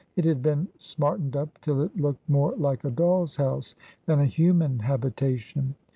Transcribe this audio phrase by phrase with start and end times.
[0.15, 3.75] It had been smartened up till it looked more like a doll's house
[4.07, 5.75] than a human habitation.